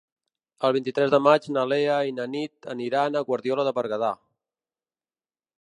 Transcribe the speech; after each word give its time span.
El 0.67 0.71
vint-i-tres 0.77 1.11
de 1.15 1.19
maig 1.25 1.45
na 1.57 1.65
Lea 1.73 1.99
i 2.11 2.15
na 2.21 2.27
Nit 2.37 2.71
aniran 2.75 3.21
a 3.21 3.25
Guardiola 3.31 3.67
de 3.69 3.75
Berguedà. 3.81 4.11